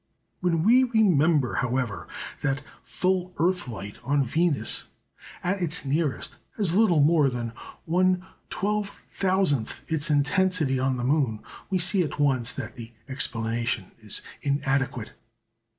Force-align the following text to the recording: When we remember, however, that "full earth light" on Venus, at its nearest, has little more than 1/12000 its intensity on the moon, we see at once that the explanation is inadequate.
When 0.39 0.63
we 0.63 0.83
remember, 0.83 1.53
however, 1.61 2.07
that 2.41 2.63
"full 2.81 3.35
earth 3.37 3.67
light" 3.67 3.99
on 4.03 4.23
Venus, 4.25 4.85
at 5.43 5.61
its 5.61 5.85
nearest, 5.85 6.37
has 6.57 6.73
little 6.73 7.01
more 7.01 7.29
than 7.29 7.53
1/12000 7.87 9.81
its 9.91 10.09
intensity 10.09 10.79
on 10.79 10.97
the 10.97 11.03
moon, 11.03 11.43
we 11.69 11.77
see 11.77 12.01
at 12.01 12.17
once 12.19 12.51
that 12.53 12.77
the 12.77 12.93
explanation 13.07 13.91
is 13.99 14.23
inadequate. 14.41 15.11